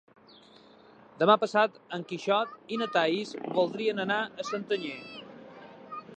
[1.19, 4.99] Demà passat en Quixot i na Thaís voldrien anar a Santanyí.